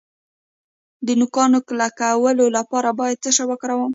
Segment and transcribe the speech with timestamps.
[1.05, 3.89] د نوکانو کلکولو لپاره باید څه شی وکاروم؟